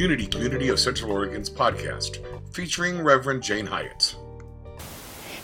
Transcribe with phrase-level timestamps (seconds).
[0.00, 2.24] Unity Community of Central Oregon's podcast,
[2.54, 4.16] featuring Reverend Jane Hyatt.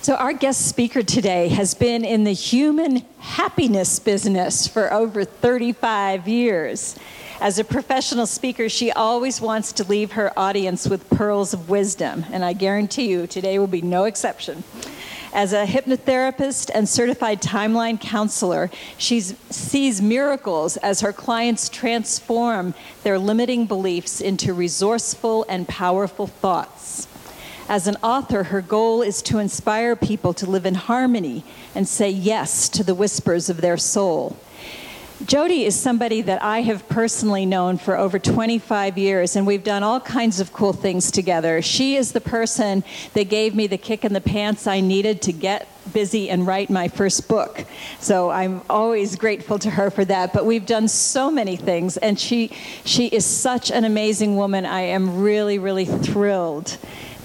[0.01, 6.27] So, our guest speaker today has been in the human happiness business for over 35
[6.27, 6.99] years.
[7.39, 12.25] As a professional speaker, she always wants to leave her audience with pearls of wisdom,
[12.33, 14.65] and I guarantee you today will be no exception.
[15.37, 22.73] As a hypnotherapist and certified timeline counselor, she sees miracles as her clients transform
[23.03, 27.07] their limiting beliefs into resourceful and powerful thoughts.
[27.69, 32.09] As an author, her goal is to inspire people to live in harmony and say
[32.09, 34.39] yes to the whispers of their soul.
[35.25, 39.83] Jody is somebody that I have personally known for over 25 years, and we've done
[39.83, 41.63] all kinds of cool things together.
[41.63, 45.33] She is the person that gave me the kick in the pants I needed to
[45.33, 47.65] get busy and write my first book.
[47.99, 50.35] So I'm always grateful to her for that.
[50.35, 52.49] But we've done so many things, and she,
[52.85, 54.67] she is such an amazing woman.
[54.67, 56.77] I am really, really thrilled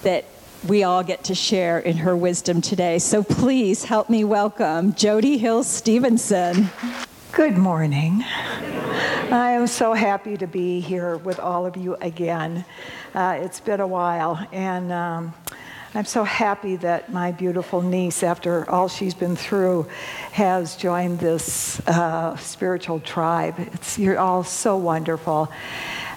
[0.02, 0.24] that
[0.66, 2.98] we all get to share in her wisdom today.
[3.00, 6.70] So please help me welcome Jody Hill Stevenson.
[7.32, 8.22] Good morning.
[8.26, 12.62] I am so happy to be here with all of you again.
[13.14, 15.32] Uh, it's been a while, and um,
[15.94, 19.88] I'm so happy that my beautiful niece, after all she's been through,
[20.32, 23.54] has joined this uh, spiritual tribe.
[23.58, 25.50] It's, you're all so wonderful.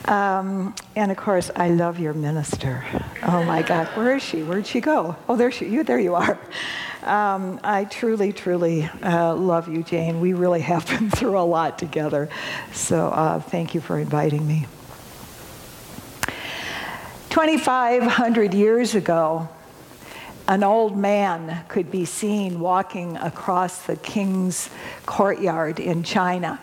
[0.05, 2.83] Um, and of course, I love your minister.
[3.23, 4.43] Oh my God, where is she?
[4.43, 5.15] Where'd she go?
[5.29, 5.67] Oh, there she.
[5.67, 6.37] You, there you are.
[7.05, 10.21] Um, I truly, truly uh, love you, Jane.
[10.21, 12.29] We really have been through a lot together.
[12.73, 14.65] So uh, thank you for inviting me.
[17.29, 19.47] 2,500 years ago,
[20.47, 24.69] an old man could be seen walking across the king's
[25.05, 26.59] courtyard in China.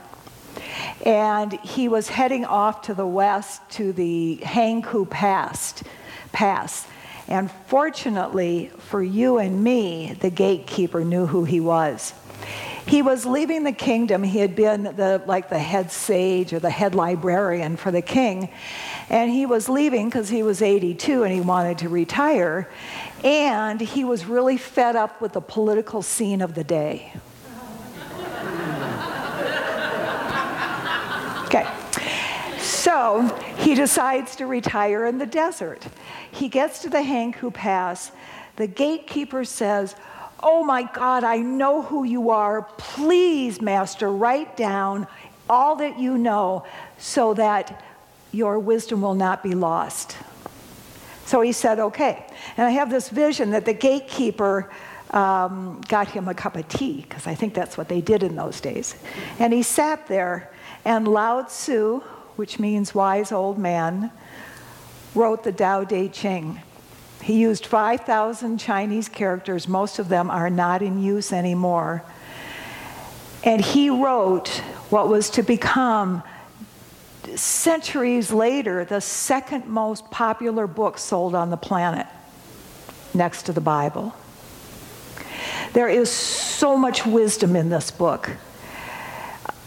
[1.05, 5.83] And he was heading off to the west to the Hangu Pass.
[6.33, 6.87] Pass.
[7.29, 12.15] And fortunately for you and me, the gatekeeper knew who he was.
[12.87, 14.23] He was leaving the kingdom.
[14.23, 18.49] He had been the, like the head sage or the head librarian for the king.
[19.09, 22.69] And he was leaving because he was 82 and he wanted to retire.
[23.23, 27.13] And he was really fed up with the political scene of the day.
[32.93, 33.23] So
[33.57, 35.83] he decides to retire in the desert.
[36.31, 38.13] He gets to the Hangu Pass.
[38.57, 39.97] The gatekeeper says,
[40.41, 42.69] Oh my God, I know who you are.
[42.77, 45.07] Please, Master, write down
[45.49, 46.67] all that you know
[46.99, 47.83] so that
[48.31, 50.19] your wisdom will not be lost.
[51.25, 52.27] So he said, Okay.
[52.59, 54.71] And I have this vision that the gatekeeper
[55.13, 58.37] um, got him a cup of tea, because I think that's what they did in
[58.37, 58.97] those days.
[59.39, 60.53] And he sat there,
[60.85, 62.03] and Lao Tzu,
[62.37, 64.11] which means wise old man,
[65.15, 66.61] wrote the Tao Te Ching.
[67.23, 72.03] He used 5,000 Chinese characters, most of them are not in use anymore.
[73.45, 74.49] And he wrote
[74.91, 76.23] what was to become,
[77.35, 82.07] centuries later, the second most popular book sold on the planet,
[83.15, 84.15] next to the Bible.
[85.73, 88.31] There is so much wisdom in this book.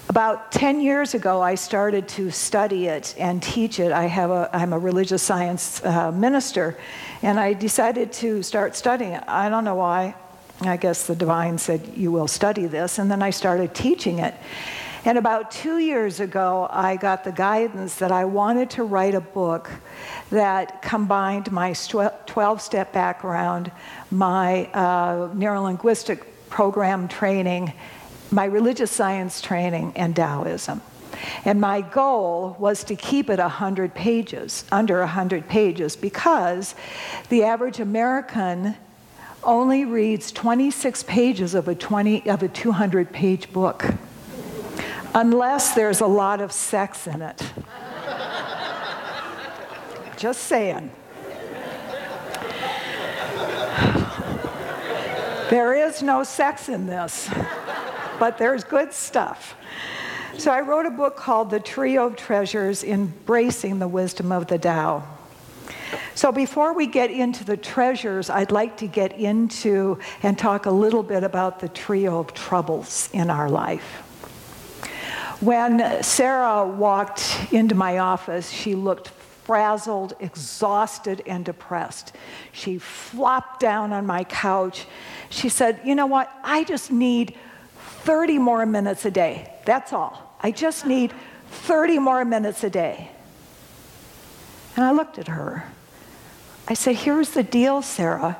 [0.08, 3.92] About 10 years ago, I started to study it and teach it.
[3.92, 6.78] I have a, I'm a religious science uh, minister,
[7.24, 9.24] and I decided to start studying it.
[9.28, 10.14] I don't know why.
[10.62, 13.00] I guess the divine said, You will study this.
[13.00, 14.36] And then I started teaching it.
[15.06, 19.22] And about two years ago, I got the guidance that I wanted to write a
[19.22, 19.72] book
[20.30, 23.72] that combined my 12 step background,
[24.12, 27.74] my uh, neurolinguistic program training,
[28.36, 30.82] my religious science training, and Taoism.
[31.46, 36.76] And my goal was to keep it 100 pages, under 100 pages, because
[37.30, 38.76] the average American
[39.42, 43.86] only reads 26 pages of a, 20, of a 200 page book,
[45.14, 47.42] unless there's a lot of sex in it.
[50.18, 50.92] Just saying.
[55.50, 57.30] There is no sex in this
[58.20, 59.56] but there's good stuff.
[60.38, 64.58] So I wrote a book called The Trio of Treasures Embracing the Wisdom of the
[64.58, 65.04] Tao.
[66.14, 70.72] So before we get into the treasures, I'd like to get into and talk a
[70.72, 74.02] little bit about the trio of troubles in our life.
[75.42, 79.10] When Sarah walked into my office, she looked
[79.44, 82.14] frazzled, exhausted, and depressed.
[82.52, 84.88] She flopped down on my couch.
[85.30, 86.32] She said, You know what?
[86.44, 87.38] I just need
[88.06, 89.52] 30 more minutes a day.
[89.66, 90.38] That's all.
[90.40, 91.12] I just need
[91.50, 93.10] 30 more minutes a day.
[94.76, 95.66] And I looked at her.
[96.68, 98.38] I said, Here's the deal, Sarah.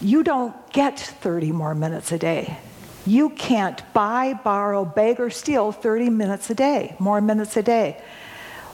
[0.00, 2.58] You don't get 30 more minutes a day.
[3.06, 8.00] You can't buy, borrow, beg, or steal 30 minutes a day, more minutes a day.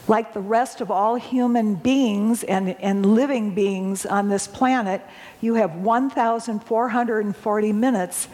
[0.07, 5.01] Like the rest of all human beings and, and living beings on this planet,
[5.41, 8.27] you have 1,440 minutes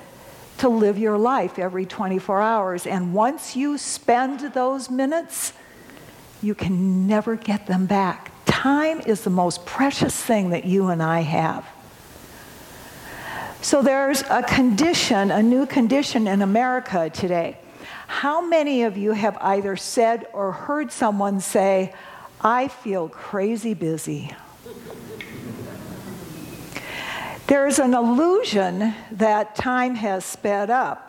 [0.60, 2.88] to live your life every 24 hours.
[2.88, 5.54] And once you spend those minutes,
[6.42, 8.32] you can never get them back.
[8.46, 11.66] Time is the most precious thing that you and I have.
[13.62, 17.58] So there's a condition, a new condition in America today.
[18.08, 21.94] How many of you have either said or heard someone say,
[22.40, 24.34] I feel crazy busy?
[27.48, 31.04] There's an illusion that time has sped up.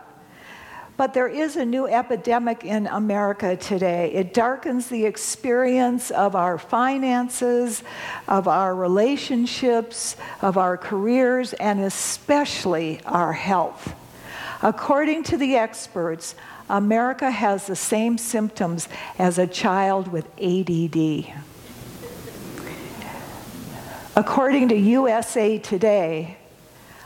[0.96, 4.12] But there is a new epidemic in America today.
[4.12, 7.82] It darkens the experience of our finances,
[8.28, 13.94] of our relationships, of our careers, and especially our health.
[14.62, 16.36] According to the experts,
[16.68, 18.88] America has the same symptoms
[19.18, 21.32] as a child with ADD.
[24.18, 26.38] According to USA Today,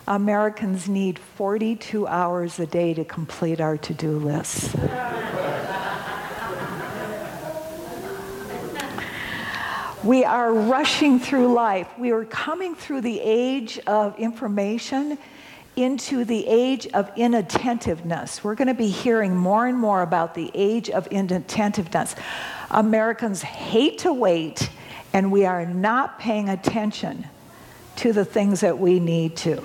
[0.08, 4.74] Americans need 42 hours a day to complete our to do lists.
[10.02, 11.86] we are rushing through life.
[11.98, 15.18] We are coming through the age of information
[15.76, 18.42] into the age of inattentiveness.
[18.42, 22.14] We're going to be hearing more and more about the age of inattentiveness.
[22.70, 24.70] Americans hate to wait,
[25.12, 27.26] and we are not paying attention
[27.96, 29.62] to the things that we need to.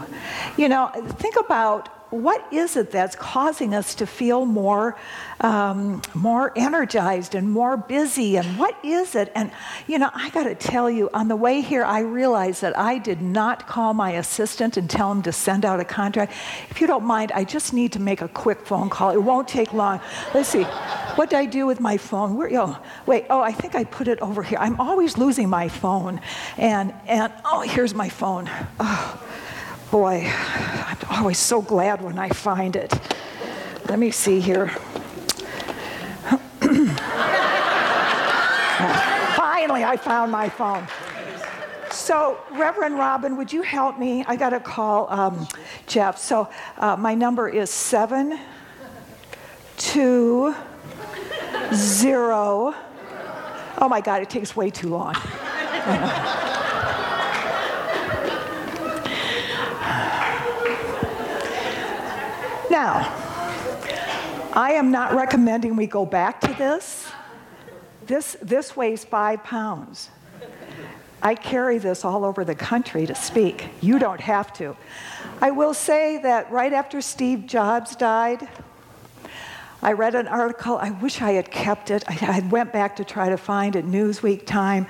[0.57, 4.97] You know, think about what is it that's causing us to feel more,
[5.41, 8.38] um, more energized and more busy?
[8.38, 9.31] And what is it?
[9.35, 9.51] And,
[9.88, 12.97] you know, I got to tell you, on the way here, I realized that I
[12.97, 16.31] did not call my assistant and tell him to send out a contract.
[16.69, 19.11] If you don't mind, I just need to make a quick phone call.
[19.11, 20.00] It won't take long.
[20.33, 20.65] Let's see.
[21.17, 22.37] What did I do with my phone?
[22.37, 22.77] Where, oh,
[23.07, 24.59] wait, oh, I think I put it over here.
[24.59, 26.21] I'm always losing my phone.
[26.57, 28.47] And, and oh, here's my phone.
[28.79, 29.23] Oh.
[29.89, 32.93] Boy, I'm always so glad when I find it.
[33.89, 34.67] Let me see here.
[39.37, 40.85] Finally, I found my phone.
[41.89, 44.23] So, Reverend Robin, would you help me?
[44.27, 45.47] I got to call um,
[45.87, 46.19] Jeff.
[46.19, 46.47] So,
[46.77, 48.37] uh, my number is seven
[49.77, 50.53] two
[51.73, 52.73] zero.
[53.79, 55.13] Oh my God, it takes way too long.
[62.69, 63.13] Now,
[64.53, 67.11] I am not recommending we go back to this.
[68.05, 70.09] This, this weighs five pounds.
[71.21, 73.69] I carry this all over the country to speak.
[73.81, 74.75] You don't have to.
[75.41, 78.47] I will say that right after Steve Jobs died,
[79.81, 80.77] I read an article.
[80.77, 82.03] I wish I had kept it.
[82.24, 84.88] I, went back to try to find it, Newsweek time.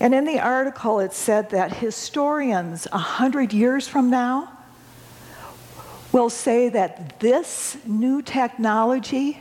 [0.00, 4.50] And in the article, it said that historians, 100 years from now,
[6.12, 9.40] will say that this new technology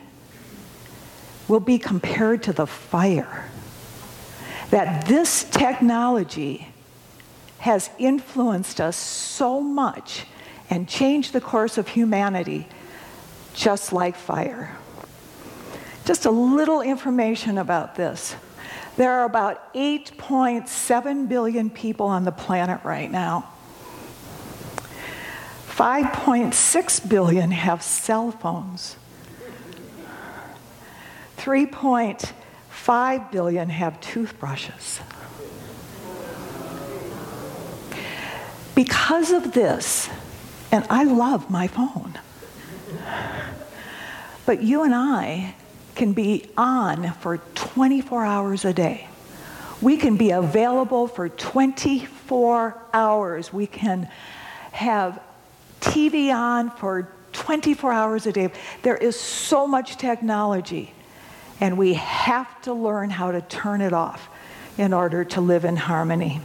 [1.48, 3.50] will be compared to the fire.
[4.72, 6.70] That this technology
[7.60, 10.26] has influenced us so much
[10.70, 12.68] and changed the course of humanity
[13.54, 14.76] just like fire.
[16.06, 18.36] Just a little information about this.
[18.98, 23.50] There are about 8.7 billion people on the planet right now.
[25.68, 28.96] 5.6 billion have cell phones.
[31.38, 35.00] 3.5 billion have toothbrushes.
[38.76, 40.10] Because of this,
[40.72, 42.20] and I love my phone,
[44.46, 45.56] but you and I
[45.96, 49.08] can be on for 24 hours a day.
[49.82, 53.54] We can be available for 24 hours.
[53.54, 54.10] We can
[54.72, 55.22] have
[55.82, 58.52] TV on for 24 hours a day.
[58.82, 60.94] There is so much technology,
[61.60, 64.30] and we have to learn how to turn it off
[64.78, 66.42] in order to live in harmony.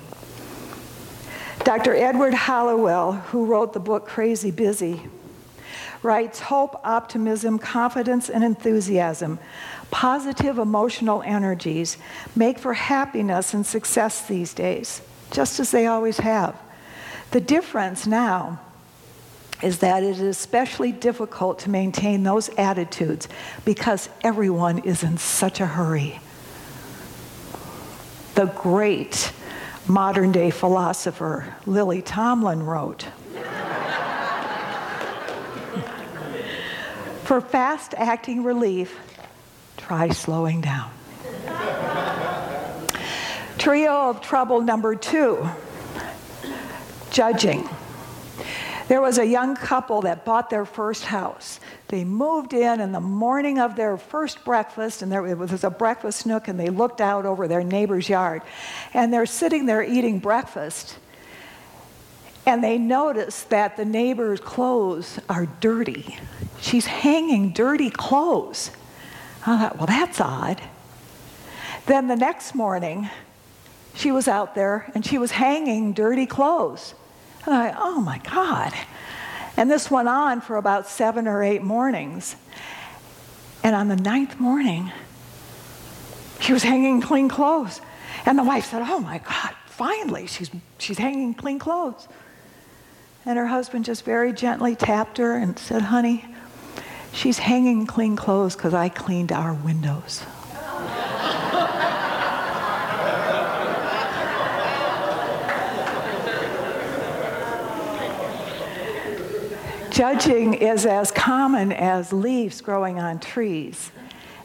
[1.64, 1.95] Dr.
[1.95, 5.02] Edward Hallowell, who wrote the book Crazy Busy,
[6.02, 9.38] writes hope, optimism, confidence, and enthusiasm,
[9.90, 11.97] positive emotional energies
[12.37, 16.57] make for happiness and success these days, just as they always have.
[17.31, 18.61] The difference now
[19.62, 23.28] is that it is especially difficult to maintain those attitudes
[23.64, 26.21] because everyone is in such a hurry.
[28.38, 29.33] the great
[29.88, 33.07] modern day philosopher Lily Tomlin wrote.
[37.28, 38.99] For fast acting relief,
[39.76, 40.90] try slowing down.
[43.58, 45.47] Trio of trouble number two
[47.11, 47.68] judging.
[48.88, 51.61] There was a young couple that bought their first house.
[51.88, 56.25] They moved in in the morning of their first breakfast, and there was a breakfast
[56.25, 58.40] nook, and they looked out over their neighbor's yard.
[58.94, 60.97] And they're sitting there eating breakfast,
[62.49, 66.17] and they notice that the neighbor's clothes are dirty.
[66.59, 68.71] She's hanging dirty clothes.
[69.47, 70.62] I thought, well, that's odd.
[71.85, 73.11] Then the next morning,
[73.95, 76.95] she was out there and she was hanging dirty clothes.
[77.45, 78.73] And I, oh my God.
[79.59, 82.35] And this went on for about seven or eight mornings.
[83.62, 84.90] And on the ninth morning,
[86.40, 87.83] she was hanging clean clothes.
[88.25, 92.09] And the wife said, Oh my God, finally, she's, she's hanging clean clothes.
[93.25, 96.25] And her husband just very gently tapped her and said, Honey,
[97.12, 100.25] she's hanging clean clothes because I cleaned our windows.
[109.90, 113.90] Judging is as common as leaves growing on trees,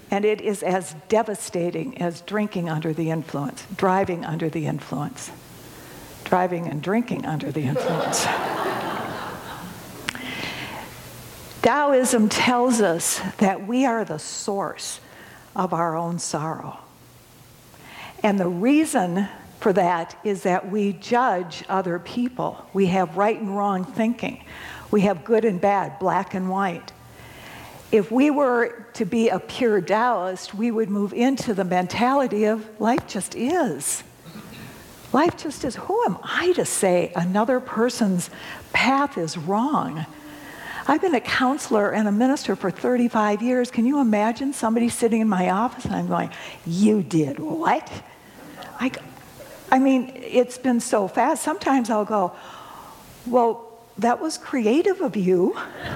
[0.10, 5.30] and it is as devastating as drinking under the influence, driving under the influence,
[6.24, 8.26] driving and drinking under the influence.
[11.64, 15.00] Taoism tells us that we are the source
[15.56, 16.78] of our own sorrow.
[18.22, 19.30] And the reason
[19.62, 22.66] for that is that we judge other people.
[22.74, 24.44] We have right and wrong thinking.
[24.92, 26.92] We have good and bad, black and white.
[27.94, 32.68] If we were to be a pure Taoist, we would move into the mentality of
[32.82, 34.04] life just is.
[35.14, 35.78] Life just is.
[35.78, 38.30] Who am I to say another person's
[38.74, 40.06] path is wrong?
[40.86, 43.72] I've been a counselor and a minister for 35 years.
[43.72, 46.30] Can you imagine somebody sitting in my office and I'm going,
[46.66, 47.90] You did what?
[48.80, 48.92] I,
[49.72, 51.44] I mean, it's been so fast.
[51.44, 52.34] Sometimes I'll go,
[53.26, 55.56] Well, that was creative of you.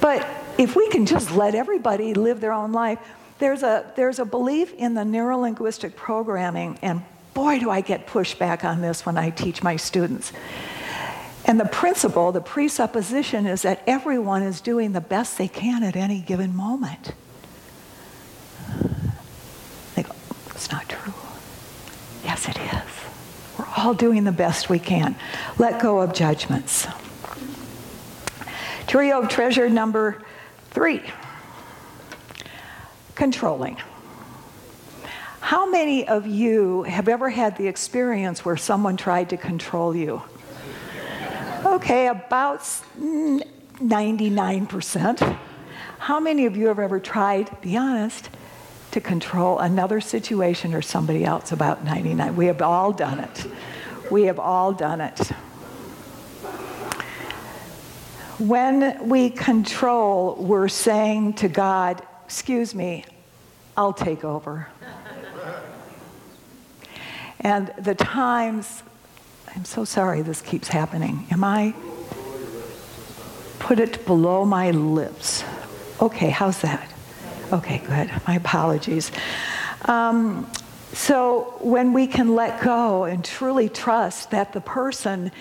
[0.00, 0.26] but
[0.58, 2.98] if we can just let everybody live their own life,
[3.38, 7.02] there's a, there's a belief in the neurolinguistic programming, and
[7.32, 10.32] boy, do I get pushback on this when I teach my students.
[11.50, 15.96] And the principle, the presupposition is that everyone is doing the best they can at
[15.96, 17.12] any given moment.
[19.96, 20.12] They go,
[20.50, 21.12] it's not true.
[22.22, 22.82] Yes, it is
[23.58, 25.16] We're all doing the best we can.
[25.58, 26.86] Let go of judgments.
[28.86, 30.22] Trio of treasure number
[30.70, 31.02] three
[33.16, 33.76] controlling.
[35.40, 40.22] How many of you have ever had the experience where someone tried to control you?
[41.80, 42.60] Okay, about
[42.98, 45.38] 99%.
[45.98, 48.28] How many of you have ever tried, be honest,
[48.90, 52.36] to control another situation or somebody else about 99.
[52.36, 53.46] We have all done it.
[54.10, 55.18] We have all done it.
[58.38, 63.06] When we control, we're saying to God, Excuse me,
[63.74, 64.68] I'll take over.
[67.40, 68.82] and the times,
[69.54, 71.26] I'm so sorry this keeps happening.
[71.30, 71.74] Am I?
[73.58, 75.44] Put it below my lips.
[76.00, 76.88] Okay, how's that?
[77.52, 78.10] Okay, good.
[78.26, 79.10] My apologies.
[79.86, 80.50] Um,
[80.92, 85.32] so when we can let go and truly trust that the person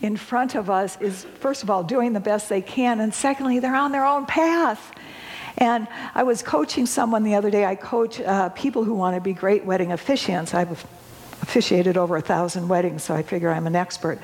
[0.00, 3.58] in front of us is, first of all, doing the best they can, and secondly,
[3.58, 4.92] they're on their own path.
[5.56, 7.64] And I was coaching someone the other day.
[7.64, 10.54] I coach uh, people who want to be great wedding officiants.
[10.54, 10.86] I've
[11.48, 14.18] officiated over a thousand weddings, so I figure I'm an expert.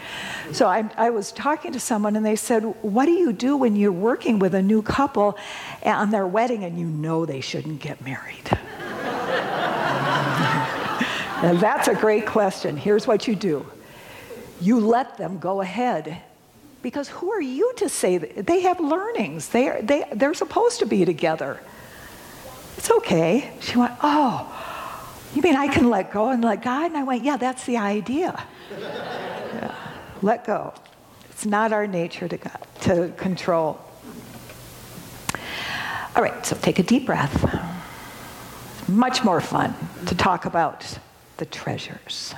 [0.53, 3.77] So I, I, was talking to someone, and they said, What do you do when
[3.77, 5.39] you're working with a new couple
[5.83, 8.51] on their wedding and you know they shouldn't get married?
[11.43, 12.77] and that's a great question.
[12.77, 13.65] Here's what you do
[14.61, 16.19] you let them go ahead.
[16.83, 18.47] Because who are you to say that?
[18.47, 21.59] They have learnings, they are, they, they're supposed to be together.
[22.77, 23.51] It's okay.
[23.61, 24.47] She went, Oh,
[25.37, 26.87] you mean I can let go and let God?
[26.87, 28.43] And I went, Yeah, that's the idea.
[28.71, 29.75] yeah.
[30.23, 30.73] Let go.
[31.31, 32.39] It's not our nature to,
[32.83, 33.81] to control.
[36.17, 37.43] All right, so take a deep breath.
[38.79, 39.75] It's much more fun
[40.07, 40.99] to talk about
[41.39, 42.35] the treasures.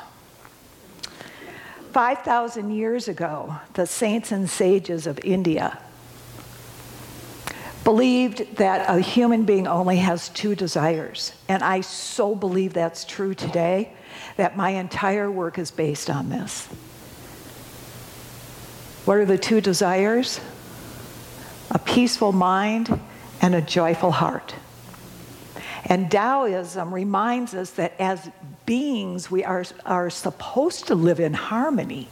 [1.92, 5.78] 5,000 years ago, the saints and sages of India
[7.86, 11.32] believed that a human being only has two desires.
[11.48, 13.92] And I so believe that's true today
[14.36, 16.66] that my entire work is based on this.
[19.04, 20.40] What are the two desires?
[21.70, 22.98] A peaceful mind
[23.40, 24.56] and a joyful heart.
[25.84, 28.28] And Taoism reminds us that as
[28.66, 32.08] beings, we are, are supposed to live in harmony.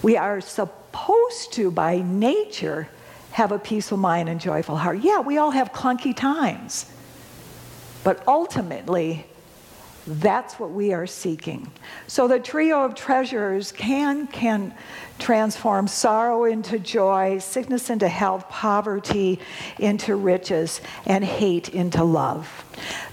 [0.00, 2.88] We are supposed to, by nature,
[3.34, 5.00] have a peaceful mind and joyful heart.
[5.00, 6.86] Yeah, we all have clunky times.
[8.04, 9.26] But ultimately,
[10.06, 11.68] that's what we are seeking.
[12.06, 14.72] So the trio of treasures can can
[15.18, 19.40] transform sorrow into joy, sickness into health, poverty
[19.80, 22.64] into riches, and hate into love.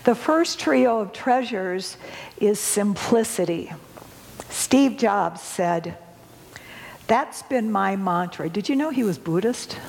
[0.03, 1.97] The first trio of treasures
[2.39, 3.71] is simplicity.
[4.49, 5.97] Steve Jobs said,
[7.07, 8.49] That's been my mantra.
[8.49, 9.79] Did you know he was Buddhist?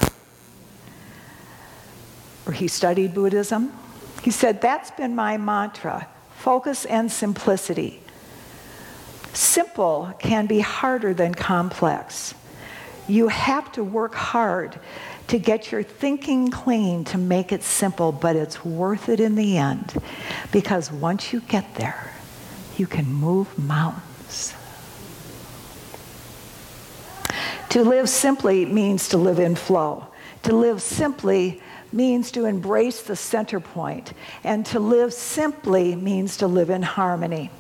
[2.47, 3.73] Or he studied Buddhism?
[4.23, 6.09] He said, That's been my mantra
[6.43, 8.01] focus and simplicity.
[9.33, 12.35] Simple can be harder than complex.
[13.07, 14.79] You have to work hard
[15.29, 19.57] to get your thinking clean to make it simple, but it's worth it in the
[19.57, 19.95] end
[20.51, 22.13] because once you get there,
[22.77, 24.55] you can move mountains.
[27.71, 30.07] To live simply means to live in flow.
[30.43, 34.13] To live simply means to embrace the center point,
[34.45, 37.51] and to live simply means to live in harmony.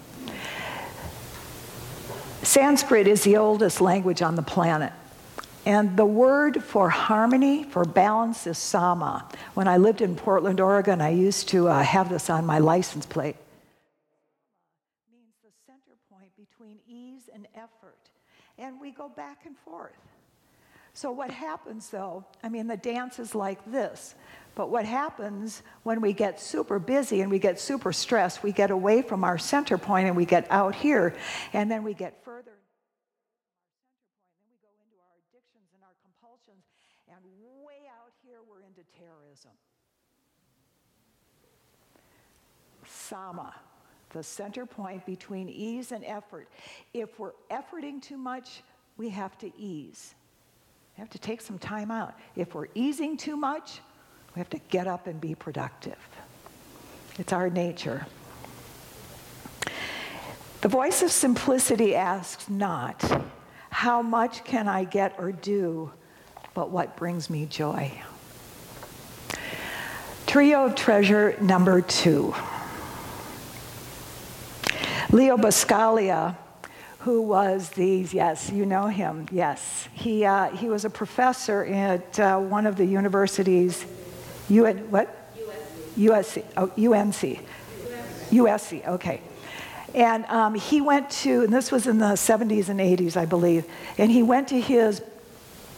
[2.42, 4.92] Sanskrit is the oldest language on the planet.
[5.64, 9.28] And the word for harmony, for balance, is sama.
[9.54, 13.06] When I lived in Portland, Oregon, I used to uh, have this on my license
[13.06, 13.36] plate.
[15.12, 18.10] Means the center point between ease and effort.
[18.58, 19.92] And we go back and forth.
[20.94, 24.14] So, what happens though, I mean, the dance is like this.
[24.54, 28.70] But what happens when we get super busy and we get super stressed, we get
[28.70, 31.16] away from our center point and we get out here,
[31.54, 32.52] and then we get further.
[34.36, 36.64] Then we go into our addictions and our compulsions,
[37.08, 37.16] and
[37.64, 39.52] way out here we're into terrorism.
[42.86, 43.54] Sama,
[44.10, 46.48] the center point between ease and effort.
[46.92, 48.62] If we're efforting too much,
[48.98, 50.14] we have to ease.
[51.02, 52.14] Have to take some time out.
[52.36, 53.80] If we're easing too much,
[54.36, 55.98] we have to get up and be productive.
[57.18, 58.06] It's our nature.
[60.60, 63.02] The voice of simplicity asks not,
[63.70, 65.90] how much can I get or do,
[66.54, 67.90] but what brings me joy?
[70.28, 72.32] Trio of treasure number two.
[75.10, 76.36] Leo Buscaglia
[77.02, 79.88] who was the, yes, you know him, yes.
[79.92, 83.84] He, uh, he was a professor at uh, one of the universities,
[84.48, 85.34] UN, what?
[85.96, 86.44] USC.
[86.44, 87.40] USC, oh, UNC.
[88.30, 89.20] USC, okay.
[89.96, 93.66] And um, he went to, and this was in the 70s and 80s, I believe,
[93.98, 95.02] and he went to his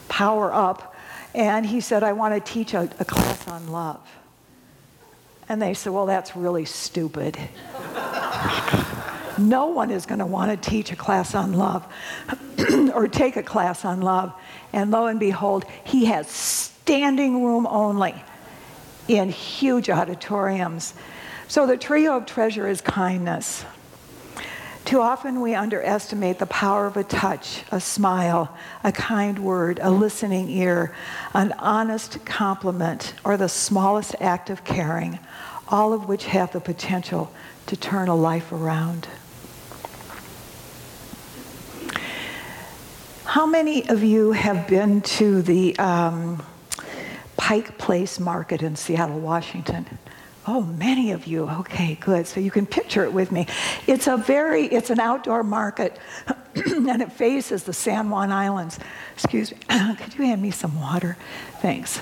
[0.09, 0.95] Power Up,
[1.35, 4.07] and he said, I want to teach a, a class on love.
[5.49, 7.39] And they said, Well, that's really stupid.
[9.39, 11.87] No one is going to want to teach a class on love
[12.95, 14.33] or take a class on love.
[14.73, 18.15] And lo and behold, he has standing room only
[19.09, 20.95] in huge auditoriums.
[21.49, 23.65] So the trio of treasure is kindness.
[24.85, 29.91] Too often we underestimate the power of a touch, a smile, a kind word, a
[29.91, 30.95] listening ear,
[31.33, 35.19] an honest compliment, or the smallest act of caring,
[35.69, 37.33] all of which have the potential
[37.67, 39.09] to turn a life around.
[43.35, 46.41] How many of you have been to the um,
[47.37, 49.99] Pike Place Market in Seattle, Washington?
[50.47, 51.49] Oh, many of you.
[51.49, 52.29] Okay, good.
[52.29, 53.49] So you can picture it with me.
[53.89, 55.99] It's a very, it's an outdoor market,
[56.55, 58.79] and it faces the San Juan Islands.
[59.15, 59.59] Excuse me.
[59.97, 61.17] Could you hand me some water?
[61.61, 61.99] Thanks.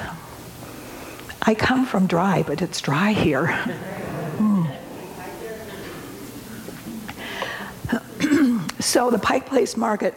[1.41, 3.47] I come from dry, but it's dry here.
[4.37, 4.71] Mm.
[8.83, 10.15] so the Pike Place Market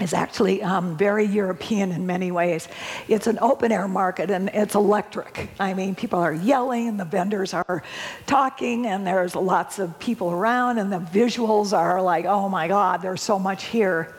[0.00, 2.68] is actually um, very European in many ways.
[3.08, 5.50] It's an open air market and it's electric.
[5.58, 7.82] I mean, people are yelling and the vendors are
[8.26, 13.02] talking and there's lots of people around and the visuals are like, oh my God,
[13.02, 14.14] there's so much here.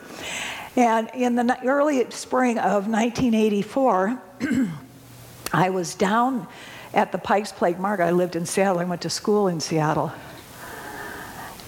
[0.76, 4.22] And in the early spring of 1984,
[5.52, 6.46] I was down
[6.94, 8.04] at the Pikes Place Market.
[8.04, 8.78] I lived in Seattle.
[8.78, 10.12] I went to school in Seattle.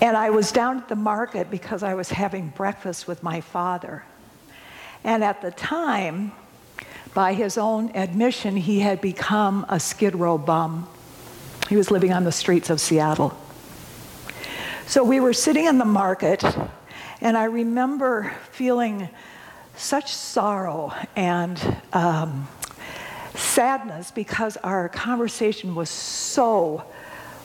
[0.05, 4.05] And I was down at the market because I was having breakfast with my father.
[5.03, 6.33] And at the time,
[7.15, 10.89] By his own admission, he had become a Skid Row bum.
[11.69, 13.39] He was living on the streets of Seattle.
[14.89, 16.45] So we were sitting in the market,
[17.21, 19.09] and I remember feeling
[19.77, 22.49] such sorrow and um,
[23.35, 26.85] sadness because our conversation was so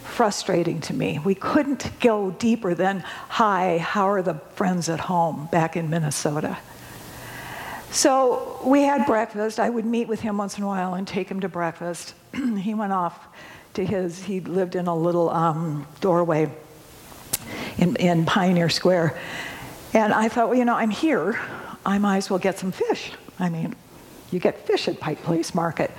[0.09, 1.19] frustrating to me.
[1.23, 6.57] We couldn't go deeper than, Hi, how are the friends at home back in Minnesota?
[7.91, 9.59] So we had breakfast.
[9.59, 12.13] I would meet with him once in a while and take him to breakfast.
[12.33, 13.27] he went off
[13.73, 16.51] to his, he lived in a little um, doorway
[17.77, 19.17] in, in Pioneer Square.
[19.93, 21.39] And I thought, well, you know, I'm here.
[21.85, 23.11] I might as well get some fish.
[23.39, 23.75] I mean,
[24.31, 25.91] you get fish at Pike Place Market.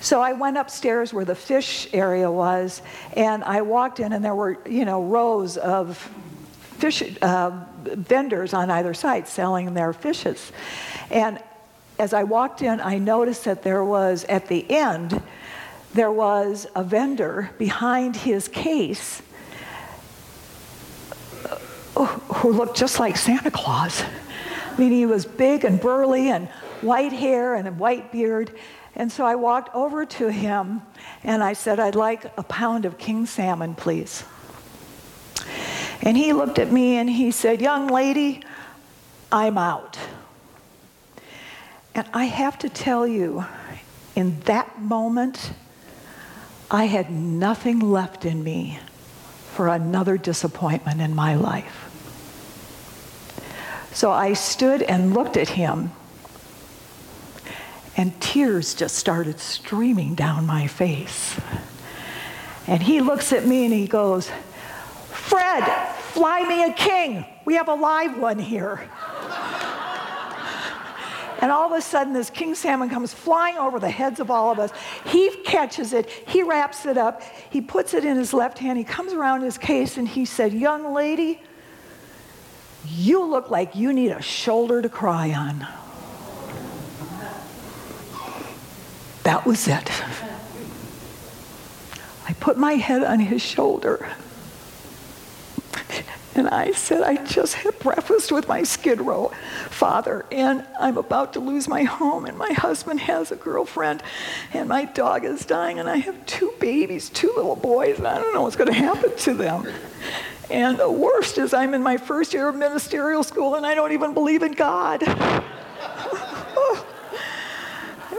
[0.00, 2.82] So I went upstairs where the fish area was,
[3.16, 5.98] and I walked in, and there were, you know, rows of
[6.78, 10.52] fish uh, vendors on either side selling their fishes.
[11.10, 11.42] And
[11.98, 15.20] as I walked in, I noticed that there was, at the end,
[15.94, 19.20] there was a vendor behind his case
[21.96, 24.02] uh, who looked just like Santa Claus.
[24.02, 26.48] I mean, he was big and burly and
[26.82, 28.52] white hair and a white beard.
[28.94, 30.82] And so I walked over to him
[31.22, 34.24] and I said, I'd like a pound of king salmon, please.
[36.02, 38.42] And he looked at me and he said, Young lady,
[39.30, 39.98] I'm out.
[41.94, 43.44] And I have to tell you,
[44.14, 45.52] in that moment,
[46.70, 48.78] I had nothing left in me
[49.54, 51.84] for another disappointment in my life.
[53.92, 55.90] So I stood and looked at him
[57.98, 61.38] and tears just started streaming down my face.
[62.68, 64.30] And he looks at me and he goes,
[65.10, 65.64] Fred,
[66.12, 67.26] fly me a king.
[67.44, 68.88] We have a live one here.
[71.40, 74.52] And all of a sudden, this king salmon comes flying over the heads of all
[74.52, 74.70] of us.
[75.06, 78.84] He catches it, he wraps it up, he puts it in his left hand, he
[78.84, 81.40] comes around his case, and he said, Young lady,
[82.84, 85.66] you look like you need a shoulder to cry on.
[89.28, 89.90] That was it.
[92.26, 94.08] I put my head on his shoulder.
[96.34, 99.30] And I said, I just had breakfast with my Skid Row
[99.68, 104.02] father, and I'm about to lose my home, and my husband has a girlfriend,
[104.54, 108.18] and my dog is dying, and I have two babies, two little boys, and I
[108.18, 109.70] don't know what's going to happen to them.
[110.48, 113.92] And the worst is, I'm in my first year of ministerial school, and I don't
[113.92, 115.02] even believe in God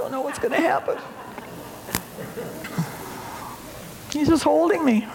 [0.10, 0.98] don't know what's going to happen.
[4.12, 5.08] He's just holding me.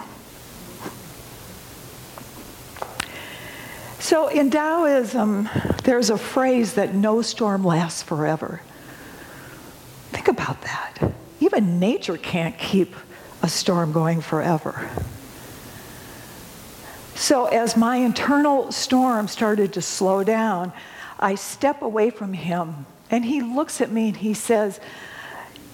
[3.98, 5.48] So in Taoism,
[5.82, 8.60] there's a phrase that no storm lasts forever.
[10.12, 11.12] Think about that.
[11.40, 12.94] Even nature can't keep
[13.42, 14.88] a storm going forever.
[17.16, 20.72] So as my internal storm started to slow down,
[21.18, 24.80] I step away from him and he looks at me and he says,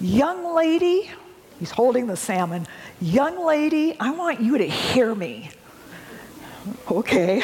[0.01, 1.11] Young lady,
[1.59, 2.67] he's holding the salmon,
[3.01, 5.51] young lady, I want you to hear me.
[6.91, 7.43] Okay.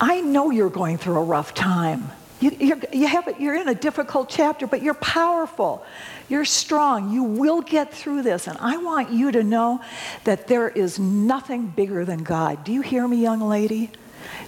[0.00, 2.10] I know you're going through a rough time.
[2.40, 5.84] You, you're, you have, you're in a difficult chapter, but you're powerful.
[6.28, 7.10] You're strong.
[7.10, 8.46] You will get through this.
[8.46, 9.80] And I want you to know
[10.24, 12.62] that there is nothing bigger than God.
[12.64, 13.90] Do you hear me, young lady?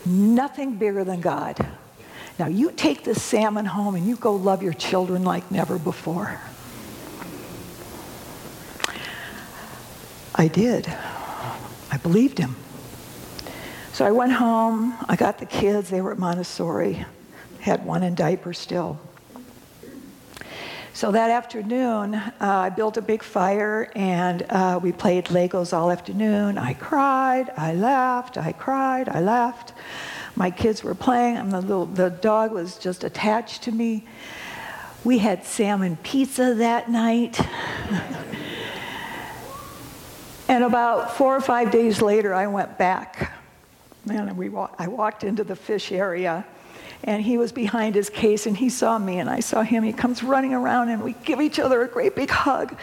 [0.05, 1.67] Nothing bigger than God.
[2.39, 6.41] Now you take this salmon home and you go love your children like never before.
[10.35, 10.87] I did.
[11.91, 12.55] I believed him.
[13.93, 14.95] So I went home.
[15.09, 15.91] I got the kids.
[15.91, 17.05] They were at Montessori.
[17.59, 19.01] Had one in diaper still.
[20.93, 25.91] So that afternoon, uh, I built a big fire and uh, we played Legos all
[25.91, 26.59] afternoon.
[26.59, 29.75] I cried, I laughed, I cried, I laughed.
[30.39, 34.07] My kids were playing, and the, little, the dog was just attached to me.
[35.03, 37.41] We had salmon pizza that night.
[40.49, 43.33] and about four or five days later, I went back.
[44.09, 44.49] And we
[44.79, 46.47] I walked into the fish area,
[47.03, 49.83] and he was behind his case, and he saw me, and I saw him.
[49.83, 52.77] He comes running around, and we give each other a great big hug.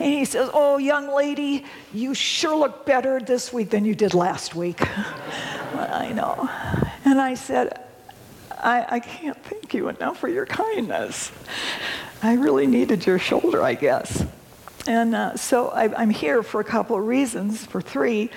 [0.00, 4.14] And he says, Oh, young lady, you sure look better this week than you did
[4.14, 4.82] last week.
[5.74, 6.48] I know.
[7.04, 7.80] And I said,
[8.50, 11.30] I, I can't thank you enough for your kindness.
[12.22, 14.24] I really needed your shoulder, I guess.
[14.86, 17.64] And uh, so I, am here for a couple of reasons.
[17.66, 18.30] For three,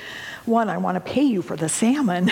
[0.45, 2.29] one, I want to pay you for the salmon.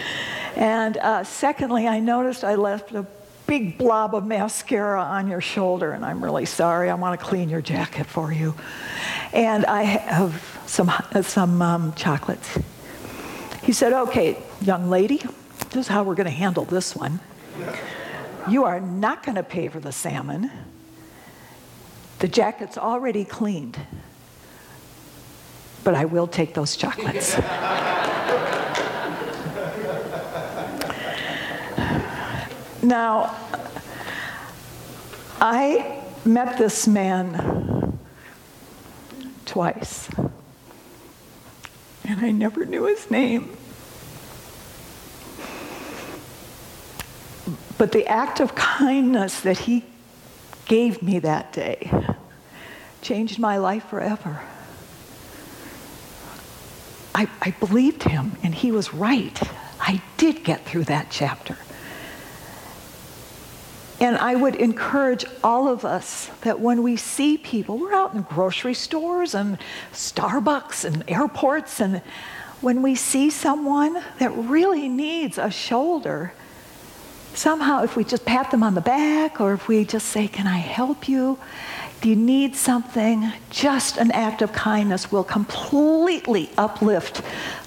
[0.56, 3.06] and uh, secondly, I noticed I left a
[3.46, 6.90] big blob of mascara on your shoulder, and I'm really sorry.
[6.90, 8.54] I want to clean your jacket for you.
[9.32, 10.92] And I have some,
[11.22, 12.58] some um, chocolates.
[13.62, 15.22] He said, Okay, young lady,
[15.72, 17.18] this is how we're going to handle this one.
[18.46, 20.50] You are not going to pay for the salmon.
[22.18, 23.78] The jacket's already cleaned.
[25.82, 27.38] But I will take those chocolates.
[32.82, 33.34] now,
[35.40, 37.98] I met this man
[39.46, 40.10] twice,
[42.04, 43.56] and I never knew his name.
[47.82, 49.82] But the act of kindness that he
[50.66, 51.90] gave me that day
[53.00, 54.40] changed my life forever.
[57.12, 59.36] I, I believed him, and he was right.
[59.80, 61.58] I did get through that chapter.
[63.98, 68.22] And I would encourage all of us that when we see people, we're out in
[68.22, 69.58] grocery stores and
[69.92, 72.00] Starbucks and airports, and
[72.60, 76.32] when we see someone that really needs a shoulder,
[77.36, 80.46] somehow, if we just pat them on the back or if we just say, Can
[80.46, 81.38] I help you?
[82.00, 83.32] Do you need something?
[83.50, 87.22] Just an act of kindness will completely uplift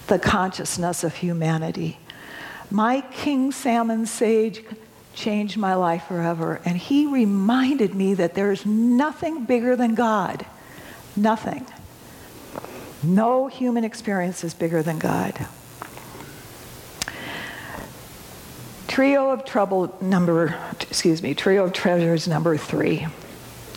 [0.08, 1.98] the consciousness of humanity.
[2.70, 4.64] My King Salmon Sage
[5.14, 10.46] changed my life forever, and he reminded me that there's nothing bigger than God.
[11.16, 11.66] Nothing.
[13.02, 15.48] No human experience is bigger than God.
[18.96, 23.06] Trio of trouble number, excuse me, trio of treasures number three.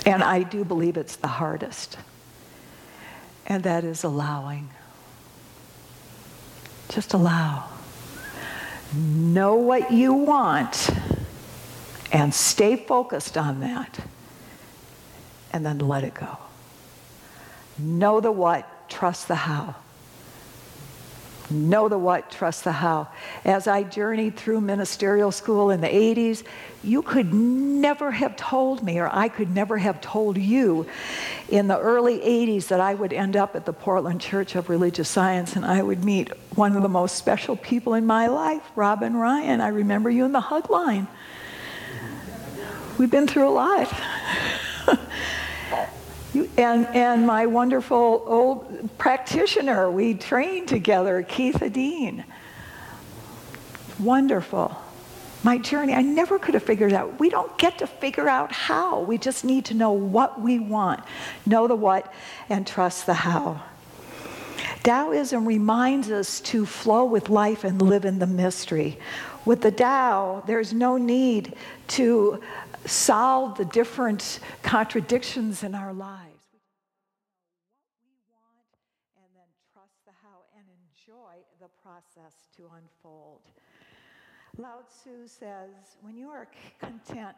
[0.07, 1.99] And I do believe it's the hardest.
[3.45, 4.71] And that is allowing.
[6.91, 7.65] Just allow.
[8.95, 10.89] Know what you want
[12.13, 13.99] and stay focused on that.
[15.53, 16.39] And then let it go.
[17.77, 19.75] Know the what, trust the how.
[21.51, 23.09] Know the what, trust the how.
[23.45, 26.43] As I journeyed through ministerial school in the 80s,
[26.85, 30.87] you could never have told me, or I could never have told you
[31.49, 35.09] in the early 80s that I would end up at the Portland Church of Religious
[35.09, 39.17] Science and I would meet one of the most special people in my life, Robin
[39.17, 39.63] Ryan.
[39.63, 41.07] I remember you in the hug line.
[42.99, 43.93] We've been through a lot.
[46.35, 52.25] and, and my wonderful old practitioner, we trained together, Keith Dean.
[53.99, 54.77] Wonderful.
[55.45, 57.19] My journey, I never could have figured out.
[57.21, 59.01] We don't get to figure out how.
[59.01, 61.03] We just need to know what we want,
[61.47, 62.13] know the what,
[62.49, 63.63] and trust the how.
[64.83, 68.99] Taoism reminds us to flow with life and live in the mystery.
[69.45, 71.55] With the Tao, there's no need
[71.89, 72.41] to
[72.87, 76.25] solve the different contradictions in our lives.
[79.17, 83.41] And then trust the how and enjoy the process to unfold.
[84.57, 86.49] Lao Tzu says, when you are
[86.81, 87.37] content,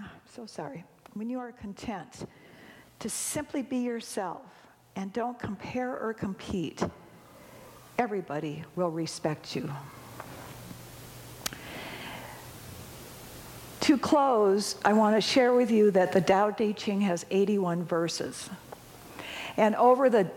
[0.00, 2.26] oh, I'm so sorry, when you are content
[2.98, 4.42] to simply be yourself
[4.96, 6.82] and don't compare or compete,
[7.98, 9.70] everybody will respect you.
[13.82, 17.82] To close, I want to share with you that the Tao Te Ching has 81
[17.82, 18.48] verses.
[19.56, 20.30] And over the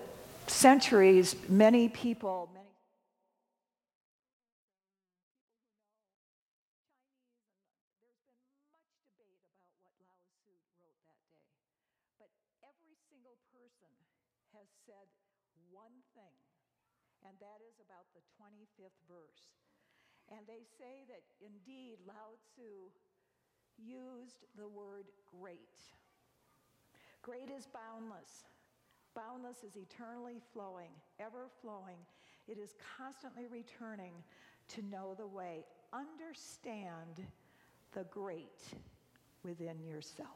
[0.47, 2.65] centuries, many people, many
[12.65, 13.93] Every single person
[14.57, 15.05] has said
[15.69, 16.33] one thing,
[17.29, 19.53] and that is about the 25th verse.
[20.33, 22.89] And they say that indeed Lao Tzu
[23.77, 25.05] used the word
[25.39, 25.59] great.
[27.21, 28.43] Great is boundless.
[29.15, 31.97] Boundless is eternally flowing, ever flowing.
[32.47, 34.13] It is constantly returning
[34.69, 35.63] to know the way.
[35.93, 37.25] Understand
[37.93, 38.61] the great
[39.43, 40.29] within yourself.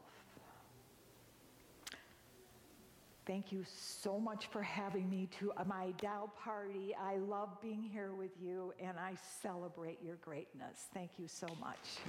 [3.30, 6.96] Thank you so much for having me to my Tao party.
[7.00, 10.88] I love being here with you and I celebrate your greatness.
[10.96, 12.00] Thank you so much.